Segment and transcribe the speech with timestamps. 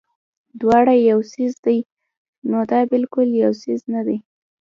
[0.61, 1.77] دواړه يو څيز دے
[2.49, 4.17] نو دا بالکل يو څيز نۀ دے